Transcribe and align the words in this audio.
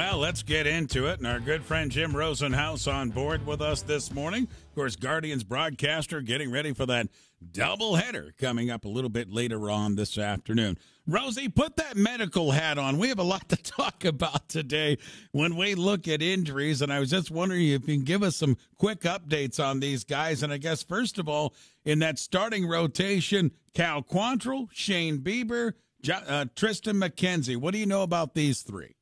Well, 0.00 0.16
let's 0.16 0.42
get 0.42 0.66
into 0.66 1.08
it. 1.08 1.18
And 1.18 1.26
our 1.26 1.38
good 1.38 1.62
friend 1.62 1.90
Jim 1.90 2.14
Rosenhaus 2.14 2.90
on 2.90 3.10
board 3.10 3.44
with 3.44 3.60
us 3.60 3.82
this 3.82 4.10
morning. 4.10 4.44
Of 4.44 4.74
course, 4.74 4.96
Guardians 4.96 5.44
broadcaster 5.44 6.22
getting 6.22 6.50
ready 6.50 6.72
for 6.72 6.86
that 6.86 7.08
doubleheader 7.52 8.30
coming 8.38 8.70
up 8.70 8.86
a 8.86 8.88
little 8.88 9.10
bit 9.10 9.30
later 9.30 9.70
on 9.70 9.96
this 9.96 10.16
afternoon. 10.16 10.78
Rosie, 11.06 11.50
put 11.50 11.76
that 11.76 11.98
medical 11.98 12.50
hat 12.50 12.78
on. 12.78 12.96
We 12.96 13.08
have 13.08 13.18
a 13.18 13.22
lot 13.22 13.50
to 13.50 13.56
talk 13.62 14.06
about 14.06 14.48
today 14.48 14.96
when 15.32 15.54
we 15.54 15.74
look 15.74 16.08
at 16.08 16.22
injuries. 16.22 16.80
And 16.80 16.90
I 16.90 16.98
was 16.98 17.10
just 17.10 17.30
wondering 17.30 17.68
if 17.68 17.86
you 17.86 17.96
can 17.96 18.04
give 18.04 18.22
us 18.22 18.36
some 18.36 18.56
quick 18.78 19.00
updates 19.00 19.62
on 19.62 19.80
these 19.80 20.04
guys. 20.04 20.42
And 20.42 20.50
I 20.50 20.56
guess, 20.56 20.82
first 20.82 21.18
of 21.18 21.28
all, 21.28 21.52
in 21.84 21.98
that 21.98 22.18
starting 22.18 22.66
rotation, 22.66 23.50
Cal 23.74 24.02
Quantrill, 24.02 24.68
Shane 24.72 25.18
Bieber, 25.18 25.74
uh, 26.08 26.46
Triston 26.56 27.06
McKenzie. 27.06 27.58
What 27.58 27.74
do 27.74 27.78
you 27.78 27.84
know 27.86 28.02
about 28.02 28.32
these 28.32 28.62
three? 28.62 28.94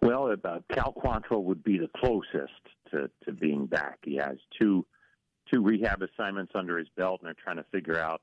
Well, 0.00 0.32
uh, 0.32 0.58
Cal 0.72 0.92
Quantrill 0.92 1.42
would 1.44 1.64
be 1.64 1.78
the 1.78 1.90
closest 1.96 2.52
to, 2.90 3.10
to 3.24 3.32
being 3.32 3.66
back. 3.66 3.98
He 4.02 4.16
has 4.16 4.36
two 4.60 4.86
two 5.52 5.62
rehab 5.62 6.02
assignments 6.02 6.52
under 6.54 6.78
his 6.78 6.88
belt, 6.96 7.20
and 7.20 7.26
they're 7.26 7.42
trying 7.42 7.56
to 7.56 7.64
figure 7.72 7.98
out 7.98 8.20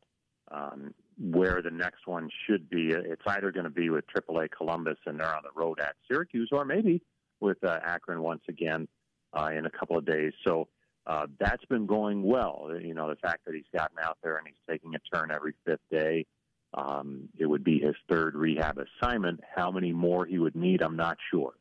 um, 0.52 0.94
where 1.20 1.62
the 1.62 1.72
next 1.72 2.06
one 2.06 2.30
should 2.46 2.70
be. 2.70 2.90
It's 2.90 3.22
either 3.26 3.52
going 3.52 3.64
to 3.64 3.70
be 3.72 3.90
with 3.90 4.06
AAA 4.16 4.50
Columbus, 4.52 4.98
and 5.06 5.20
they're 5.20 5.36
on 5.36 5.42
the 5.44 5.60
road 5.60 5.80
at 5.80 5.96
Syracuse, 6.08 6.50
or 6.52 6.66
maybe 6.66 7.02
with 7.40 7.58
uh, 7.64 7.80
Akron 7.84 8.22
once 8.22 8.44
again 8.48 8.88
uh, 9.34 9.50
in 9.56 9.66
a 9.66 9.72
couple 9.72 9.98
of 9.98 10.06
days. 10.06 10.34
So 10.46 10.68
uh, 11.08 11.26
that's 11.40 11.66
been 11.66 11.88
going 11.88 12.24
well. 12.24 12.70
You 12.80 12.94
know, 12.94 13.10
the 13.10 13.16
fact 13.16 13.46
that 13.46 13.56
he's 13.56 13.64
gotten 13.76 13.98
out 14.02 14.18
there 14.24 14.38
and 14.38 14.48
he's 14.48 14.56
taking 14.70 14.94
a 14.96 15.00
turn 15.16 15.32
every 15.32 15.54
fifth 15.66 15.88
day. 15.92 16.26
Um, 16.74 17.30
it 17.38 17.46
would 17.46 17.64
be 17.64 17.80
his 17.80 17.96
third 18.10 18.36
rehab 18.36 18.78
assignment. 18.78 19.40
How 19.56 19.72
many 19.72 19.94
more 19.94 20.26
he 20.26 20.40
would 20.40 20.56
need, 20.56 20.82
I'm 20.82 20.98
not 20.98 21.18
sure 21.32 21.54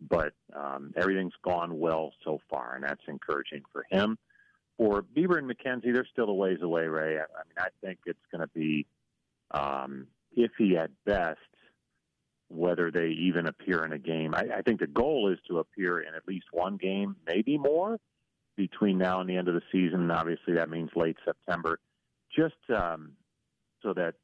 but 0.00 0.32
um, 0.54 0.92
everything's 0.96 1.34
gone 1.42 1.78
well 1.78 2.12
so 2.24 2.40
far, 2.50 2.74
and 2.74 2.84
that's 2.84 3.02
encouraging 3.08 3.62
for 3.72 3.84
him. 3.90 4.18
For 4.76 5.02
Bieber 5.02 5.38
and 5.38 5.48
McKenzie, 5.48 5.92
they're 5.92 6.06
still 6.10 6.28
a 6.28 6.34
ways 6.34 6.58
away, 6.62 6.86
Ray. 6.86 7.18
I, 7.18 7.22
I 7.22 7.44
mean, 7.46 7.58
I 7.58 7.68
think 7.80 8.00
it's 8.06 8.18
going 8.32 8.40
to 8.40 8.52
be 8.54 8.86
um, 9.52 10.08
iffy 10.36 10.76
at 10.76 10.90
best 11.04 11.38
whether 12.48 12.90
they 12.90 13.08
even 13.08 13.46
appear 13.46 13.84
in 13.84 13.92
a 13.92 13.98
game. 13.98 14.34
I, 14.34 14.58
I 14.58 14.62
think 14.62 14.80
the 14.80 14.86
goal 14.86 15.32
is 15.32 15.38
to 15.48 15.58
appear 15.58 16.00
in 16.00 16.14
at 16.14 16.26
least 16.28 16.46
one 16.52 16.76
game, 16.76 17.16
maybe 17.26 17.58
more, 17.58 17.98
between 18.56 18.98
now 18.98 19.20
and 19.20 19.28
the 19.28 19.36
end 19.36 19.48
of 19.48 19.54
the 19.54 19.62
season. 19.72 20.00
And 20.00 20.12
obviously, 20.12 20.54
that 20.54 20.70
means 20.70 20.90
late 20.94 21.16
September, 21.24 21.80
just 22.36 22.54
um, 22.74 23.12
so 23.82 23.92
that 23.94 24.14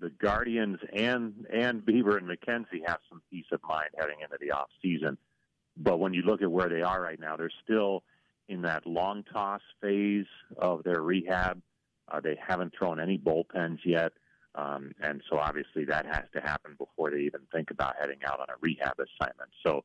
the 0.00 0.10
Guardians 0.10 0.78
and 0.92 1.46
and 1.52 1.82
Bieber 1.82 2.18
and 2.18 2.28
McKenzie 2.28 2.86
have 2.86 2.98
some 3.08 3.22
peace 3.30 3.46
of 3.52 3.60
mind 3.68 3.90
heading 3.98 4.20
into 4.22 4.36
the 4.40 4.52
off 4.52 4.68
season. 4.82 5.16
But 5.76 5.98
when 5.98 6.14
you 6.14 6.22
look 6.22 6.42
at 6.42 6.50
where 6.50 6.68
they 6.68 6.82
are 6.82 7.00
right 7.00 7.20
now, 7.20 7.36
they're 7.36 7.50
still 7.64 8.02
in 8.48 8.62
that 8.62 8.86
long 8.86 9.24
toss 9.32 9.60
phase 9.80 10.26
of 10.58 10.82
their 10.84 11.02
rehab. 11.02 11.60
Uh, 12.08 12.20
they 12.20 12.36
haven't 12.40 12.72
thrown 12.78 13.00
any 13.00 13.18
bullpens 13.18 13.78
yet, 13.84 14.12
um, 14.54 14.92
and 15.00 15.22
so 15.28 15.38
obviously 15.38 15.84
that 15.84 16.06
has 16.06 16.24
to 16.32 16.40
happen 16.40 16.76
before 16.78 17.10
they 17.10 17.20
even 17.20 17.40
think 17.52 17.70
about 17.70 17.94
heading 18.00 18.20
out 18.24 18.38
on 18.40 18.46
a 18.48 18.58
rehab 18.60 18.94
assignment. 18.94 19.50
So 19.66 19.84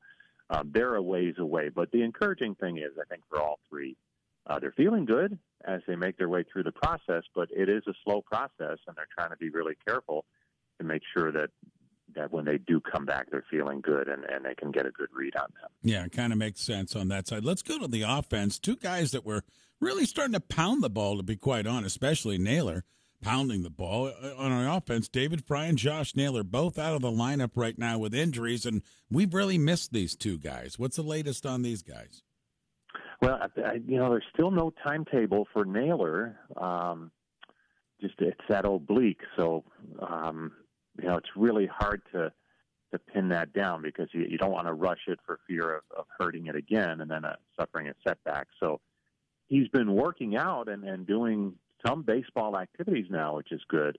um, 0.51 0.69
they're 0.73 0.95
a 0.95 1.01
ways 1.01 1.35
away. 1.39 1.69
But 1.69 1.91
the 1.91 2.03
encouraging 2.03 2.55
thing 2.55 2.77
is, 2.77 2.91
I 2.99 3.05
think 3.09 3.23
for 3.29 3.41
all 3.41 3.59
three, 3.69 3.97
uh, 4.47 4.59
they're 4.59 4.73
feeling 4.75 5.05
good 5.05 5.37
as 5.65 5.81
they 5.87 5.95
make 5.95 6.17
their 6.17 6.29
way 6.29 6.43
through 6.51 6.63
the 6.63 6.71
process, 6.71 7.23
but 7.35 7.49
it 7.51 7.69
is 7.69 7.83
a 7.87 7.93
slow 8.03 8.21
process, 8.21 8.77
and 8.87 8.95
they're 8.95 9.07
trying 9.17 9.29
to 9.29 9.37
be 9.37 9.49
really 9.49 9.75
careful 9.87 10.25
to 10.79 10.85
make 10.85 11.01
sure 11.15 11.31
that 11.31 11.49
that 12.15 12.29
when 12.29 12.43
they 12.43 12.57
do 12.57 12.81
come 12.81 13.05
back, 13.05 13.27
they're 13.31 13.45
feeling 13.49 13.79
good 13.79 14.09
and, 14.09 14.25
and 14.25 14.43
they 14.43 14.53
can 14.53 14.69
get 14.69 14.85
a 14.85 14.91
good 14.91 15.07
read 15.13 15.33
on 15.37 15.47
them. 15.61 15.69
Yeah, 15.81 16.03
it 16.03 16.11
kind 16.11 16.33
of 16.33 16.39
makes 16.39 16.59
sense 16.59 16.93
on 16.93 17.07
that 17.07 17.25
side. 17.27 17.45
Let's 17.45 17.61
go 17.61 17.79
to 17.79 17.87
the 17.87 18.01
offense. 18.01 18.59
Two 18.59 18.75
guys 18.75 19.11
that 19.11 19.25
were 19.25 19.43
really 19.79 20.05
starting 20.05 20.33
to 20.33 20.41
pound 20.41 20.83
the 20.83 20.89
ball, 20.89 21.15
to 21.15 21.23
be 21.23 21.37
quite 21.37 21.65
honest, 21.65 21.95
especially 21.95 22.37
Naylor 22.37 22.83
pounding 23.21 23.61
the 23.63 23.69
ball 23.69 24.07
uh, 24.07 24.35
on 24.37 24.51
our 24.51 24.77
offense. 24.77 25.07
David 25.07 25.45
Fry 25.45 25.65
and 25.67 25.77
Josh 25.77 26.15
Naylor 26.15 26.43
both 26.43 26.77
out 26.77 26.95
of 26.95 27.01
the 27.01 27.11
lineup 27.11 27.51
right 27.55 27.77
now 27.77 27.97
with 27.97 28.13
injuries, 28.13 28.65
and 28.65 28.81
we've 29.09 29.33
really 29.33 29.57
missed 29.57 29.93
these 29.93 30.15
two 30.15 30.37
guys. 30.37 30.77
What's 30.77 30.97
the 30.97 31.03
latest 31.03 31.45
on 31.45 31.61
these 31.61 31.81
guys? 31.81 32.23
Well, 33.21 33.39
I, 33.63 33.73
you 33.85 33.97
know, 33.97 34.09
there's 34.09 34.23
still 34.33 34.51
no 34.51 34.73
timetable 34.83 35.47
for 35.53 35.63
Naylor. 35.63 36.39
Um, 36.57 37.11
just 38.01 38.15
it's 38.17 38.41
that 38.49 38.65
oblique, 38.65 39.21
so 39.37 39.63
um, 39.99 40.51
you 40.99 41.07
know 41.07 41.17
it's 41.17 41.29
really 41.35 41.67
hard 41.67 42.01
to 42.13 42.31
to 42.91 42.99
pin 42.99 43.29
that 43.29 43.53
down 43.53 43.81
because 43.81 44.09
you, 44.11 44.25
you 44.27 44.37
don't 44.37 44.51
want 44.51 44.67
to 44.67 44.73
rush 44.73 45.01
it 45.07 45.19
for 45.25 45.39
fear 45.47 45.77
of, 45.77 45.83
of 45.95 46.05
hurting 46.19 46.47
it 46.47 46.55
again 46.55 46.99
and 46.99 47.09
then 47.09 47.23
uh, 47.23 47.35
suffering 47.57 47.87
a 47.87 47.93
setback. 48.05 48.47
So 48.59 48.81
he's 49.47 49.69
been 49.69 49.93
working 49.93 50.35
out 50.35 50.67
and, 50.67 50.83
and 50.83 51.07
doing 51.07 51.53
some 51.85 52.01
baseball 52.01 52.57
activities 52.57 53.05
now, 53.09 53.37
which 53.37 53.51
is 53.51 53.61
good. 53.69 53.97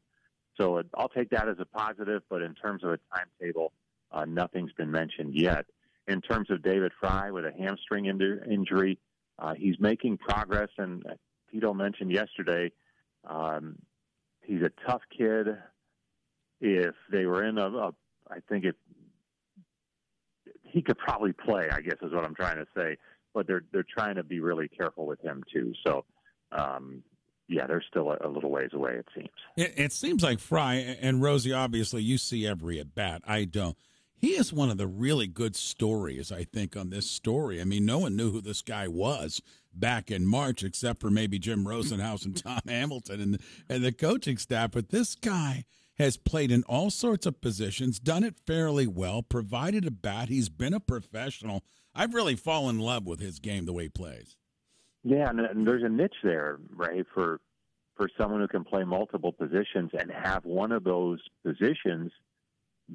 So 0.61 0.78
it, 0.78 0.87
I'll 0.94 1.09
take 1.09 1.31
that 1.31 1.49
as 1.49 1.56
a 1.59 1.65
positive. 1.65 2.22
But 2.28 2.43
in 2.43 2.55
terms 2.55 2.84
of 2.84 2.91
a 2.91 2.99
timetable, 3.15 3.72
uh, 4.11 4.27
nothing's 4.27 4.72
been 4.72 4.91
mentioned 4.91 5.34
yet. 5.34 5.65
In 6.06 6.21
terms 6.21 6.50
of 6.50 6.62
David 6.62 6.93
Fry 7.00 7.31
with 7.31 7.47
a 7.47 7.53
hamstring 7.59 8.06
injury, 8.06 8.99
uh, 9.38 9.54
he's 9.54 9.76
making 9.78 10.19
progress, 10.19 10.69
and 10.78 11.04
Tito 11.50 11.75
mentioned 11.75 12.12
yesterday 12.12 12.70
um, 13.28 13.76
he's 14.43 14.62
a 14.62 14.70
tough 14.87 15.03
kid. 15.16 15.48
If 16.60 16.94
they 17.10 17.26
were 17.26 17.44
in 17.44 17.59
a, 17.59 17.66
a 17.66 17.91
I 18.31 18.38
think 18.48 18.65
it 18.65 18.76
he 20.62 20.81
could 20.81 20.98
probably 20.98 21.32
play. 21.32 21.69
I 21.70 21.81
guess 21.81 21.97
is 22.03 22.12
what 22.12 22.25
I'm 22.25 22.34
trying 22.34 22.56
to 22.56 22.66
say. 22.76 22.97
But 23.34 23.47
they're 23.47 23.65
they're 23.72 23.84
trying 23.84 24.16
to 24.16 24.22
be 24.22 24.41
really 24.41 24.69
careful 24.69 25.06
with 25.06 25.20
him 25.20 25.43
too. 25.53 25.72
So. 25.87 26.04
Um, 26.53 27.03
yeah, 27.49 27.66
they're 27.66 27.84
still 27.87 28.10
a, 28.10 28.26
a, 28.26 28.28
little 28.28 28.50
ways 28.50 28.70
away. 28.72 28.93
It 28.93 29.06
seems. 29.14 29.28
It, 29.56 29.75
it 29.76 29.93
seems 29.93 30.22
like 30.22 30.38
Fry 30.38 30.75
and 30.75 31.20
Rosie. 31.20 31.53
Obviously, 31.53 32.03
you 32.03 32.16
see 32.16 32.47
every 32.47 32.78
at 32.78 32.94
bat. 32.94 33.22
I 33.26 33.44
don't 33.44 33.76
he 34.22 34.34
is 34.34 34.53
one 34.53 34.71
of 34.71 34.78
the 34.78 34.87
really 34.87 35.27
good 35.27 35.56
stories, 35.56 36.31
I 36.31 36.44
think, 36.44 36.77
on 36.77 36.91
this 36.91 37.10
story. 37.10 37.60
I 37.60 37.65
mean, 37.65 37.84
no 37.84 37.99
one 37.99 38.15
knew 38.15 38.31
who 38.31 38.41
this 38.41 38.62
guy 38.62 38.87
was 38.87 39.43
back 39.75 40.12
in 40.12 40.25
March, 40.25 40.62
except 40.62 41.00
for 41.00 41.10
maybe 41.10 41.41
Jim 41.41 41.66
Rosenhaus 41.66 42.25
and 42.25 42.37
Tom 42.37 42.61
Hamilton 42.69 43.21
and, 43.21 43.41
and 43.69 43.84
the 43.84 43.91
coaching 43.91 44.38
staff. 44.38 44.71
But 44.71 44.91
this 44.91 45.16
guy 45.16 45.65
has 45.99 46.16
played 46.16 46.53
in 46.53 46.62
all 46.69 46.88
sorts 46.88 47.27
of 47.27 47.41
positions, 47.41 47.99
done 47.99 48.22
it 48.22 48.37
fairly 48.47 48.87
well, 48.87 49.25
provided 49.25 49.84
a 49.84 49.91
bat. 49.91 50.28
He's 50.28 50.49
been 50.49 50.72
a 50.72 50.81
professional. 50.81 51.65
I've 51.93 52.15
really 52.15 52.37
fallen 52.37 52.77
in 52.77 52.81
love 52.81 53.09
with 53.09 53.19
his 53.19 53.41
game, 53.41 53.65
the 53.65 53.72
way 53.72 53.84
he 53.84 53.88
plays. 53.88 54.37
Yeah, 55.03 55.31
and, 55.31 55.66
there's 55.66 55.82
a 55.82 55.88
niche 55.88 56.15
there, 56.22 56.61
right, 56.71 57.05
for 57.12 57.41
for 57.97 58.09
someone 58.16 58.41
who 58.41 58.49
can 58.49 58.65
play 58.65 58.84
multiple 58.84 59.32
positions 59.32 59.91
and 59.99 60.11
have 60.11 60.44
one 60.44 60.71
of 60.72 60.82
those 60.84 61.21
positions 61.44 62.11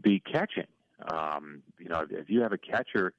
be 0.02 0.20
catching 0.22 0.66
um, 1.12 1.62
you 1.80 1.90
know, 1.90 2.06
if 2.10 2.30
you 2.30 2.42
have 2.42 2.54
a 2.54 2.58
catcher 2.58 3.14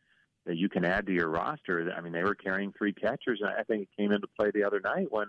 that 0.46 0.56
you 0.56 0.68
can 0.68 0.84
add 0.84 1.06
to 1.06 1.12
your 1.12 1.28
roster, 1.28 1.92
I 1.96 2.00
mean, 2.00 2.12
they 2.12 2.22
were 2.22 2.34
carrying 2.34 2.72
three 2.72 2.92
catchers. 2.92 3.40
And 3.40 3.50
I 3.50 3.62
think 3.62 3.82
it 3.82 3.88
came 3.96 4.12
into 4.12 4.26
play 4.38 4.50
the 4.52 4.64
other 4.64 4.80
night 4.80 5.06
when 5.10 5.26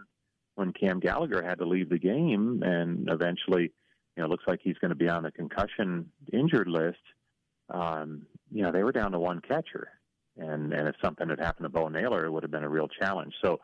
when 0.55 0.73
Cam 0.73 0.99
Gallagher 0.99 1.41
had 1.41 1.59
to 1.59 1.65
leave 1.65 1.89
the 1.89 1.99
game, 1.99 2.61
and 2.65 3.09
eventually, 3.09 3.63
you 3.63 3.71
know, 4.17 4.25
it 4.25 4.29
looks 4.29 4.43
like 4.45 4.59
he's 4.61 4.77
going 4.79 4.89
to 4.89 4.95
be 4.95 5.07
on 5.07 5.23
the 5.23 5.31
concussion 5.31 6.11
injured 6.33 6.67
list. 6.67 6.97
Um, 7.69 8.23
you 8.51 8.63
know, 8.63 8.71
they 8.71 8.83
were 8.83 8.91
down 8.91 9.13
to 9.13 9.19
one 9.19 9.39
catcher, 9.41 9.87
and 10.37 10.73
and 10.73 10.87
if 10.87 10.95
something 11.01 11.29
had 11.29 11.39
happened 11.39 11.65
to 11.65 11.69
Bo 11.69 11.87
Naylor, 11.87 12.25
it 12.25 12.31
would 12.31 12.43
have 12.43 12.51
been 12.51 12.63
a 12.63 12.69
real 12.69 12.87
challenge. 12.87 13.33
So. 13.43 13.59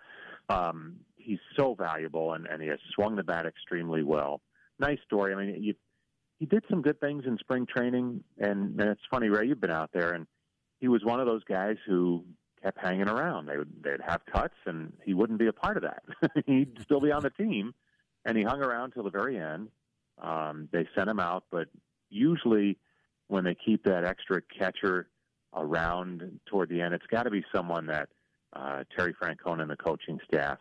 Um, 0.48 0.98
he's 1.26 1.40
so 1.58 1.74
valuable, 1.74 2.34
and, 2.34 2.46
and 2.46 2.62
he 2.62 2.68
has 2.68 2.78
swung 2.94 3.16
the 3.16 3.24
bat 3.24 3.48
extremely 3.48 4.04
well. 4.04 4.42
Nice 4.80 5.00
story. 5.06 5.34
I 5.34 5.36
mean, 5.36 5.64
you 5.64 5.74
he 6.40 6.46
did 6.46 6.64
some 6.70 6.82
good 6.82 7.00
things 7.00 7.24
in 7.26 7.38
spring 7.38 7.66
training, 7.66 8.24
and, 8.38 8.80
and 8.80 8.90
it's 8.90 9.02
funny, 9.10 9.30
Ray, 9.30 9.48
you've 9.48 9.62
been 9.62 9.72
out 9.72 9.92
there, 9.94 10.12
and 10.12 10.28
he 10.80 10.88
was 10.88 11.04
one 11.04 11.20
of 11.20 11.26
those 11.26 11.44
guys 11.44 11.78
who 11.86 12.26
kept 12.62 12.78
hanging 12.80 13.08
around. 13.08 13.46
They 13.46 13.58
would 13.58 13.72
they'd 13.84 14.02
have 14.06 14.22
cuts, 14.26 14.56
and 14.66 14.92
he 15.04 15.14
wouldn't 15.14 15.40
be 15.40 15.48
a 15.48 15.54
part 15.54 15.78
of 15.78 15.84
that. 15.84 16.04
He'd 16.46 16.78
still 16.82 17.00
be 17.00 17.12
on 17.12 17.24
the 17.24 17.30
team, 17.30 17.74
and 18.26 18.38
he 18.38 18.44
hung 18.44 18.62
around 18.62 18.92
till 18.92 19.04
the 19.04 19.10
very 19.10 19.40
end. 19.40 19.70
Um, 20.22 20.68
they 20.72 20.88
sent 20.96 21.10
him 21.10 21.20
out, 21.20 21.46
but 21.52 21.68
usually 22.10 22.78
when 23.28 23.44
they 23.44 23.56
keep 23.56 23.84
that 23.86 24.04
extra 24.04 24.42
catcher 24.42 25.08
around 25.54 26.40
toward 26.46 26.70
the 26.70 26.82
end, 26.82 26.94
it's 26.94 27.08
got 27.08 27.24
to 27.24 27.30
be 27.30 27.44
someone 27.54 27.86
that 27.88 28.10
uh, 28.54 28.84
Terry 28.96 29.14
Francona 29.14 29.62
and 29.62 29.70
the 29.70 29.78
coaching 29.78 30.20
staff 30.26 30.58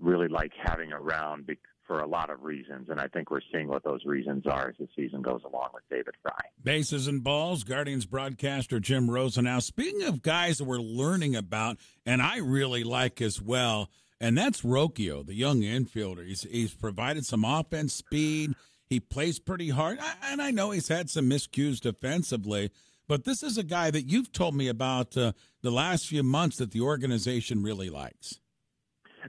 really 0.00 0.28
like 0.28 0.52
having 0.60 0.92
around 0.92 1.46
for 1.86 2.00
a 2.00 2.06
lot 2.06 2.30
of 2.30 2.42
reasons, 2.42 2.88
and 2.88 3.00
I 3.00 3.08
think 3.08 3.30
we're 3.30 3.40
seeing 3.52 3.68
what 3.68 3.84
those 3.84 4.04
reasons 4.04 4.46
are 4.46 4.68
as 4.68 4.76
the 4.78 4.88
season 4.96 5.22
goes 5.22 5.42
along 5.44 5.70
with 5.74 5.82
David 5.90 6.14
Fry. 6.22 6.38
Bases 6.62 7.06
and 7.06 7.22
balls, 7.22 7.64
Guardians 7.64 8.06
broadcaster 8.06 8.80
Jim 8.80 9.08
Rosenhaus. 9.08 9.64
Speaking 9.64 10.02
of 10.04 10.22
guys 10.22 10.58
that 10.58 10.64
we're 10.64 10.78
learning 10.78 11.36
about, 11.36 11.78
and 12.06 12.22
I 12.22 12.38
really 12.38 12.84
like 12.84 13.20
as 13.20 13.40
well, 13.40 13.90
and 14.20 14.38
that's 14.38 14.62
Rocchio, 14.62 15.26
the 15.26 15.34
young 15.34 15.62
infielder. 15.62 16.26
He's, 16.26 16.42
he's 16.42 16.74
provided 16.74 17.26
some 17.26 17.44
offense 17.44 17.92
speed. 17.92 18.54
He 18.86 19.00
plays 19.00 19.38
pretty 19.38 19.70
hard, 19.70 19.98
and 20.24 20.40
I 20.40 20.50
know 20.50 20.70
he's 20.70 20.88
had 20.88 21.10
some 21.10 21.28
miscues 21.28 21.80
defensively. 21.80 22.70
But 23.08 23.24
this 23.24 23.42
is 23.42 23.58
a 23.58 23.64
guy 23.64 23.90
that 23.90 24.02
you've 24.02 24.32
told 24.32 24.54
me 24.54 24.68
about 24.68 25.16
uh, 25.16 25.32
the 25.60 25.72
last 25.72 26.06
few 26.06 26.22
months 26.22 26.58
that 26.58 26.70
the 26.70 26.80
organization 26.80 27.62
really 27.62 27.90
likes. 27.90 28.38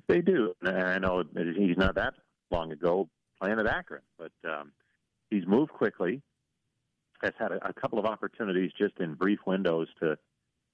They 0.07 0.21
do. 0.21 0.53
I 0.63 0.99
know 0.99 1.23
he's 1.35 1.77
not 1.77 1.95
that 1.95 2.13
long 2.53 2.71
ago 2.71 3.09
playing 3.41 3.59
at 3.59 3.67
Akron, 3.67 4.01
but 4.17 4.31
um, 4.45 4.71
he's 5.29 5.45
moved 5.45 5.71
quickly. 5.71 6.21
Has 7.21 7.33
had 7.39 7.51
a, 7.51 7.67
a 7.67 7.73
couple 7.73 7.99
of 7.99 8.05
opportunities 8.05 8.71
just 8.77 8.99
in 8.99 9.15
brief 9.15 9.39
windows 9.45 9.87
to 10.01 10.17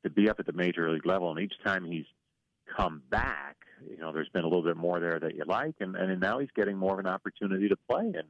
to 0.03 0.09
be 0.09 0.29
up 0.29 0.39
at 0.39 0.45
the 0.45 0.53
major 0.53 0.91
league 0.91 1.05
level, 1.05 1.29
and 1.31 1.39
each 1.39 1.53
time 1.65 1.83
he's 1.83 2.05
come 2.77 3.01
back, 3.09 3.57
you 3.89 3.97
know, 3.97 4.13
there's 4.13 4.29
been 4.29 4.43
a 4.43 4.47
little 4.47 4.63
bit 4.63 4.77
more 4.77 4.99
there 4.99 5.19
that 5.19 5.35
you 5.35 5.43
like, 5.45 5.75
and 5.79 5.95
and 5.95 6.19
now 6.19 6.39
he's 6.39 6.49
getting 6.55 6.77
more 6.77 6.93
of 6.93 6.99
an 6.99 7.07
opportunity 7.07 7.67
to 7.69 7.77
play, 7.89 8.05
and 8.05 8.27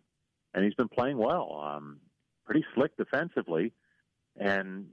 and 0.53 0.63
he's 0.63 0.73
been 0.73 0.89
playing 0.89 1.17
well, 1.17 1.61
um, 1.63 1.99
pretty 2.45 2.65
slick 2.75 2.95
defensively, 2.97 3.71
and 4.35 4.87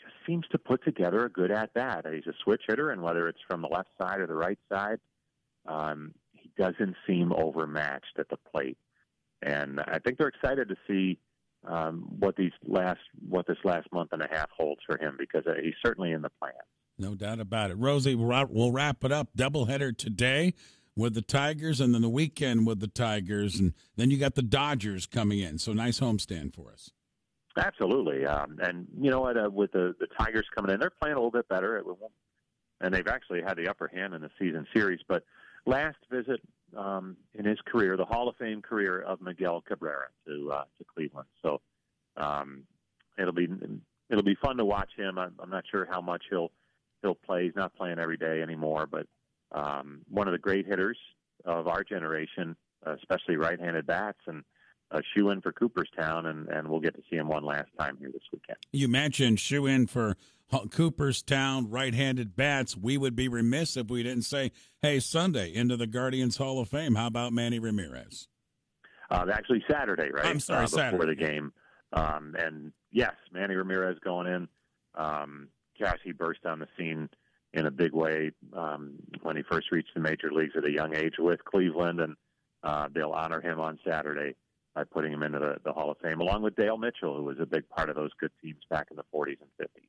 just 0.00 0.14
seems 0.26 0.46
to 0.52 0.58
put 0.58 0.84
together 0.84 1.24
a 1.24 1.30
good 1.30 1.50
at 1.50 1.72
bat. 1.74 2.06
He's 2.12 2.26
a 2.26 2.34
switch 2.44 2.62
hitter, 2.66 2.90
and 2.90 3.02
whether 3.02 3.28
it's 3.28 3.40
from 3.48 3.62
the 3.62 3.68
left 3.68 3.88
side 4.00 4.20
or 4.20 4.26
the 4.26 4.34
right 4.34 4.58
side, 4.70 4.98
um, 5.66 6.14
doesn't 6.56 6.96
seem 7.06 7.32
overmatched 7.32 8.18
at 8.18 8.28
the 8.28 8.36
plate, 8.36 8.78
and 9.42 9.80
I 9.80 9.98
think 9.98 10.18
they're 10.18 10.28
excited 10.28 10.68
to 10.68 10.76
see 10.86 11.18
um, 11.66 12.06
what 12.18 12.36
these 12.36 12.52
last 12.66 13.00
what 13.28 13.46
this 13.46 13.58
last 13.64 13.90
month 13.92 14.10
and 14.12 14.22
a 14.22 14.28
half 14.30 14.50
holds 14.56 14.80
for 14.86 14.98
him 14.98 15.16
because 15.18 15.46
uh, 15.46 15.54
he's 15.62 15.74
certainly 15.84 16.12
in 16.12 16.22
the 16.22 16.30
plan. 16.30 16.52
No 16.98 17.14
doubt 17.14 17.40
about 17.40 17.70
it. 17.70 17.78
Rosie, 17.78 18.14
we'll 18.14 18.72
wrap 18.72 19.04
it 19.04 19.12
up. 19.12 19.28
Doubleheader 19.36 19.96
today 19.96 20.54
with 20.96 21.14
the 21.14 21.22
Tigers, 21.22 21.80
and 21.80 21.94
then 21.94 22.02
the 22.02 22.08
weekend 22.08 22.66
with 22.66 22.80
the 22.80 22.88
Tigers, 22.88 23.58
and 23.58 23.72
then 23.96 24.10
you 24.10 24.18
got 24.18 24.34
the 24.34 24.42
Dodgers 24.42 25.06
coming 25.06 25.38
in. 25.38 25.58
So 25.58 25.72
nice 25.72 26.00
homestand 26.00 26.54
for 26.54 26.70
us. 26.70 26.90
Absolutely, 27.56 28.26
um, 28.26 28.58
and 28.62 28.86
you 28.98 29.10
know 29.10 29.20
what? 29.20 29.36
Uh, 29.36 29.50
with 29.50 29.72
the 29.72 29.94
the 30.00 30.06
Tigers 30.18 30.46
coming 30.54 30.72
in, 30.72 30.80
they're 30.80 30.90
playing 30.90 31.14
a 31.14 31.18
little 31.18 31.30
bit 31.30 31.48
better, 31.48 31.82
and 32.80 32.94
they've 32.94 33.08
actually 33.08 33.42
had 33.42 33.56
the 33.56 33.68
upper 33.68 33.88
hand 33.88 34.14
in 34.14 34.22
the 34.22 34.30
season 34.38 34.66
series. 34.74 35.00
But 35.06 35.24
last 35.66 35.98
visit 36.10 36.40
um, 36.76 37.16
in 37.34 37.44
his 37.44 37.58
career, 37.66 37.96
the 37.96 38.04
Hall 38.04 38.28
of 38.28 38.36
Fame 38.36 38.62
career 38.62 39.00
of 39.00 39.20
Miguel 39.20 39.60
Cabrera 39.60 40.08
to 40.26 40.50
uh, 40.52 40.64
to 40.78 40.84
Cleveland. 40.84 41.28
So 41.42 41.60
um, 42.16 42.64
it'll 43.18 43.32
be 43.32 43.48
it'll 44.10 44.24
be 44.24 44.36
fun 44.36 44.56
to 44.56 44.64
watch 44.64 44.90
him. 44.96 45.18
I'm, 45.18 45.34
I'm 45.38 45.50
not 45.50 45.64
sure 45.70 45.86
how 45.90 46.00
much 46.00 46.24
he'll 46.30 46.50
he'll 47.02 47.14
play. 47.14 47.44
He's 47.44 47.56
not 47.56 47.74
playing 47.76 47.98
every 47.98 48.16
day 48.16 48.42
anymore, 48.42 48.86
but 48.86 49.06
um, 49.52 50.00
one 50.08 50.28
of 50.28 50.32
the 50.32 50.38
great 50.38 50.66
hitters 50.66 50.98
of 51.44 51.66
our 51.68 51.84
generation, 51.84 52.56
especially 52.86 53.36
right-handed 53.36 53.86
bats, 53.86 54.20
and 54.26 54.44
a 54.92 55.02
shoe 55.14 55.30
in 55.30 55.40
for 55.40 55.52
Cooperstown, 55.52 56.26
and, 56.26 56.48
and 56.48 56.68
we'll 56.68 56.80
get 56.80 56.94
to 56.94 57.02
see 57.10 57.16
him 57.16 57.28
one 57.28 57.44
last 57.44 57.68
time 57.78 57.96
here 57.98 58.10
this 58.12 58.22
weekend. 58.32 58.58
You 58.72 58.88
mentioned 58.88 59.40
shoe 59.40 59.66
in 59.66 59.86
for 59.86 60.16
Cooperstown 60.70 61.70
right-handed 61.70 62.36
bats. 62.36 62.76
We 62.76 62.98
would 62.98 63.16
be 63.16 63.28
remiss 63.28 63.76
if 63.76 63.88
we 63.88 64.02
didn't 64.02 64.24
say, 64.24 64.52
"Hey, 64.82 65.00
Sunday 65.00 65.52
into 65.52 65.76
the 65.76 65.86
Guardians 65.86 66.36
Hall 66.36 66.58
of 66.60 66.68
Fame." 66.68 66.94
How 66.94 67.06
about 67.06 67.32
Manny 67.32 67.58
Ramirez? 67.58 68.28
Uh, 69.10 69.26
actually, 69.32 69.64
Saturday, 69.70 70.10
right? 70.12 70.26
I'm 70.26 70.40
sorry, 70.40 70.64
uh, 70.64 70.66
before 70.66 70.78
Saturday. 70.78 71.06
the 71.06 71.14
game. 71.14 71.52
Um, 71.94 72.34
and 72.38 72.72
yes, 72.90 73.12
Manny 73.32 73.54
Ramirez 73.54 73.98
going 74.04 74.26
in. 74.26 74.48
Um, 74.94 75.48
gosh, 75.80 75.98
he 76.04 76.12
burst 76.12 76.44
on 76.44 76.58
the 76.58 76.68
scene 76.78 77.08
in 77.54 77.66
a 77.66 77.70
big 77.70 77.92
way 77.92 78.32
um, 78.54 78.94
when 79.22 79.36
he 79.36 79.42
first 79.50 79.70
reached 79.70 79.94
the 79.94 80.00
major 80.00 80.30
leagues 80.32 80.54
at 80.56 80.64
a 80.64 80.70
young 80.70 80.94
age 80.94 81.14
with 81.18 81.44
Cleveland, 81.44 82.00
and 82.00 82.16
uh, 82.62 82.88
they'll 82.94 83.12
honor 83.12 83.40
him 83.40 83.58
on 83.58 83.78
Saturday 83.86 84.34
by 84.74 84.84
putting 84.84 85.12
him 85.12 85.22
into 85.22 85.38
the, 85.38 85.56
the 85.64 85.72
Hall 85.72 85.90
of 85.90 85.98
Fame, 85.98 86.20
along 86.20 86.42
with 86.42 86.56
Dale 86.56 86.78
Mitchell, 86.78 87.16
who 87.16 87.24
was 87.24 87.38
a 87.40 87.46
big 87.46 87.68
part 87.68 87.88
of 87.88 87.96
those 87.96 88.10
good 88.18 88.30
teams 88.42 88.62
back 88.70 88.88
in 88.90 88.96
the 88.96 89.04
40s 89.14 89.38
and 89.40 89.68
50s. 89.68 89.88